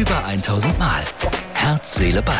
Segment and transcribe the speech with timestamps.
[0.00, 1.02] Über 1000 Mal.
[1.52, 2.36] Herz, Seele, Ball.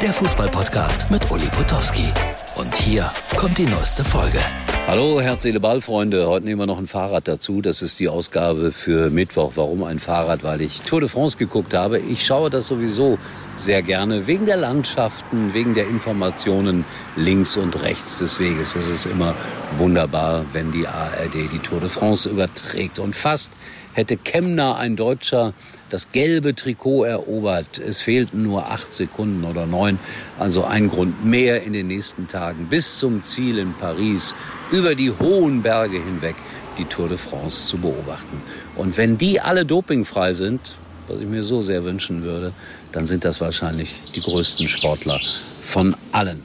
[0.00, 2.10] Der Fußballpodcast mit Uli Potowski.
[2.56, 4.38] Und hier kommt die neueste Folge.
[4.86, 6.26] Hallo, Herz, Seele, Ball, Freunde.
[6.26, 7.60] Heute nehmen wir noch ein Fahrrad dazu.
[7.60, 9.52] Das ist die Ausgabe für Mittwoch.
[9.56, 10.44] Warum ein Fahrrad?
[10.44, 11.98] Weil ich Tour de France geguckt habe.
[11.98, 13.18] Ich schaue das sowieso
[13.58, 14.26] sehr gerne.
[14.26, 16.86] Wegen der Landschaften, wegen der Informationen
[17.16, 18.76] links und rechts des Weges.
[18.76, 19.34] Es ist immer
[19.76, 22.98] wunderbar, wenn die ARD die Tour de France überträgt.
[22.98, 23.52] Und fast
[23.94, 25.54] hätte Kemner, ein Deutscher,
[25.88, 27.78] das gelbe Trikot erobert.
[27.78, 29.98] Es fehlten nur acht Sekunden oder neun.
[30.38, 34.34] Also ein Grund mehr in den nächsten Tagen bis zum Ziel in Paris
[34.70, 36.34] über die hohen Berge hinweg
[36.78, 38.42] die Tour de France zu beobachten.
[38.76, 40.72] Und wenn die alle dopingfrei sind,
[41.06, 42.52] was ich mir so sehr wünschen würde,
[42.92, 45.20] dann sind das wahrscheinlich die größten Sportler
[45.60, 46.42] von allen.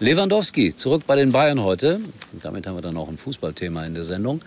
[0.00, 2.00] Lewandowski zurück bei den Bayern heute.
[2.42, 4.40] Damit haben wir dann auch ein Fußballthema in der Sendung.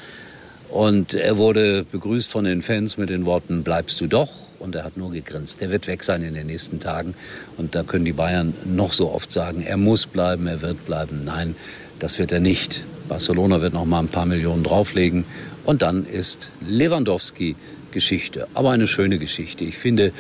[0.70, 4.30] Und er wurde begrüßt von den Fans mit den Worten, bleibst du doch?
[4.60, 5.62] Und er hat nur gegrinst.
[5.62, 7.16] Der wird weg sein in den nächsten Tagen.
[7.58, 11.24] Und da können die Bayern noch so oft sagen, er muss bleiben, er wird bleiben.
[11.26, 11.56] Nein,
[12.00, 12.84] das wird er nicht.
[13.08, 15.26] Barcelona wird noch mal ein paar Millionen drauflegen.
[15.64, 17.56] Und dann ist Lewandowski
[17.92, 18.48] Geschichte.
[18.54, 19.64] Aber eine schöne Geschichte.
[19.64, 20.12] Ich finde,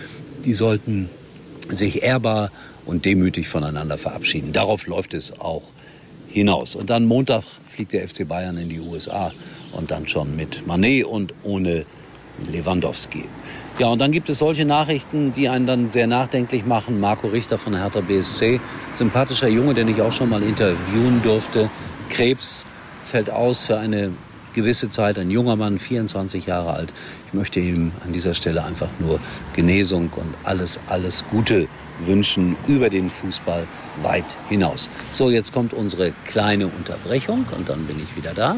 [0.45, 1.09] die sollten
[1.69, 2.51] sich ehrbar
[2.85, 4.53] und demütig voneinander verabschieden.
[4.53, 5.63] Darauf läuft es auch
[6.27, 6.75] hinaus.
[6.75, 9.33] Und dann Montag fliegt der FC Bayern in die USA
[9.77, 11.85] und dann schon mit Manet und ohne
[12.51, 13.25] Lewandowski.
[13.79, 16.99] Ja, und dann gibt es solche Nachrichten, die einen dann sehr nachdenklich machen.
[16.99, 18.59] Marco Richter von Hertha BSC,
[18.93, 21.69] sympathischer Junge, den ich auch schon mal interviewen durfte.
[22.09, 22.65] Krebs
[23.03, 24.11] fällt aus für eine
[24.53, 26.91] gewisse Zeit, ein junger Mann, 24 Jahre alt.
[27.27, 29.19] Ich möchte ihm an dieser Stelle einfach nur
[29.55, 31.67] Genesung und alles, alles Gute
[31.99, 33.67] wünschen über den Fußball
[34.01, 34.89] weit hinaus.
[35.11, 38.57] So, jetzt kommt unsere kleine Unterbrechung und dann bin ich wieder da.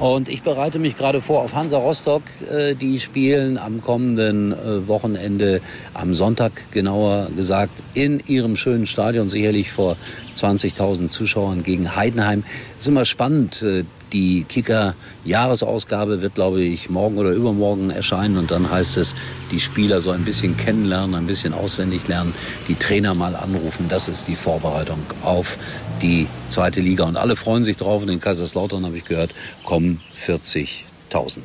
[0.00, 2.22] Und ich bereite mich gerade vor auf Hansa Rostock.
[2.48, 5.60] Äh, die spielen am kommenden äh, Wochenende,
[5.92, 9.96] am Sonntag genauer gesagt, in ihrem schönen Stadion, sicherlich vor
[10.42, 12.44] 20.000 Zuschauern gegen Heidenheim.
[12.76, 13.62] Es ist immer spannend.
[13.62, 18.38] Äh, die Kicker-Jahresausgabe wird, glaube ich, morgen oder übermorgen erscheinen.
[18.38, 19.14] Und dann heißt es,
[19.50, 22.34] die Spieler so ein bisschen kennenlernen, ein bisschen auswendig lernen,
[22.68, 23.86] die Trainer mal anrufen.
[23.88, 25.58] Das ist die Vorbereitung auf
[26.00, 27.04] die zweite Liga.
[27.04, 28.02] Und alle freuen sich drauf.
[28.02, 29.34] Und in Kaiserslautern, habe ich gehört,
[29.64, 31.40] kommen 40.000.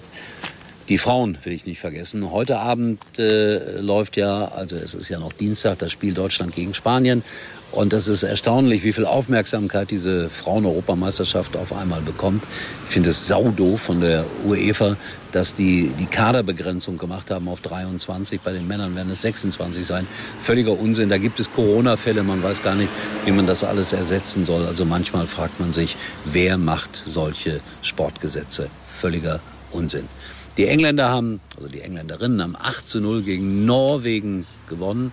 [0.89, 2.29] Die Frauen will ich nicht vergessen.
[2.31, 6.73] Heute Abend äh, läuft ja, also es ist ja noch Dienstag, das Spiel Deutschland gegen
[6.73, 7.23] Spanien.
[7.71, 12.43] Und es ist erstaunlich, wie viel Aufmerksamkeit diese Frauen-Europameisterschaft auf einmal bekommt.
[12.85, 14.95] Ich finde es saudoof von der UEFA,
[15.31, 18.41] dass die die Kaderbegrenzung gemacht haben auf 23.
[18.41, 20.05] Bei den Männern werden es 26 sein.
[20.39, 21.09] Völliger Unsinn.
[21.09, 22.21] Da gibt es Corona-Fälle.
[22.21, 22.89] Man weiß gar nicht,
[23.25, 24.67] wie man das alles ersetzen soll.
[24.67, 25.95] Also manchmal fragt man sich,
[26.25, 28.67] wer macht solche Sportgesetze?
[28.85, 29.39] Völliger
[29.71, 30.07] Unsinn.
[30.57, 35.11] Die Engländer haben, also die Engländerinnen haben 8 zu 0 gegen Norwegen gewonnen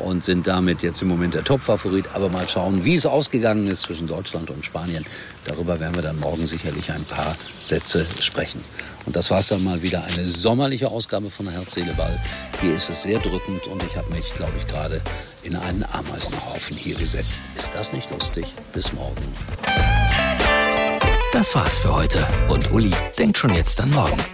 [0.00, 2.06] und sind damit jetzt im Moment der Topfavorit.
[2.12, 5.04] Aber mal schauen, wie es ausgegangen ist zwischen Deutschland und Spanien.
[5.46, 8.62] Darüber werden wir dann morgen sicherlich ein paar Sätze sprechen.
[9.06, 12.18] Und das war es dann mal wieder eine sommerliche Ausgabe von Herz, Seele, Ball.
[12.60, 15.00] Hier ist es sehr drückend und ich habe mich, glaube ich, gerade
[15.42, 17.42] in einen Ameisenhaufen hier gesetzt.
[17.56, 18.46] Ist das nicht lustig?
[18.72, 19.22] Bis morgen.
[21.32, 22.26] Das war's für heute.
[22.48, 24.33] Und Uli denkt schon jetzt an morgen.